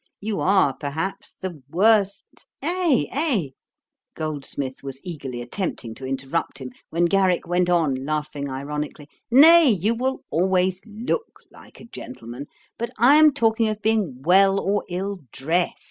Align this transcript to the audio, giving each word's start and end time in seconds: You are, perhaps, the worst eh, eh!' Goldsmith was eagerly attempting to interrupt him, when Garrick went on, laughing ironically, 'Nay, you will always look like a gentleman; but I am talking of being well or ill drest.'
You 0.19 0.39
are, 0.39 0.75
perhaps, 0.75 1.35
the 1.35 1.61
worst 1.69 2.47
eh, 2.63 3.05
eh!' 3.11 3.49
Goldsmith 4.15 4.81
was 4.81 4.99
eagerly 5.03 5.43
attempting 5.43 5.93
to 5.93 6.07
interrupt 6.07 6.57
him, 6.57 6.71
when 6.89 7.05
Garrick 7.05 7.47
went 7.47 7.69
on, 7.69 7.93
laughing 8.03 8.49
ironically, 8.49 9.07
'Nay, 9.29 9.69
you 9.69 9.93
will 9.93 10.21
always 10.31 10.81
look 10.87 11.41
like 11.51 11.79
a 11.79 11.85
gentleman; 11.85 12.47
but 12.79 12.89
I 12.97 13.17
am 13.17 13.31
talking 13.31 13.67
of 13.67 13.83
being 13.83 14.23
well 14.23 14.59
or 14.59 14.83
ill 14.89 15.19
drest.' 15.31 15.77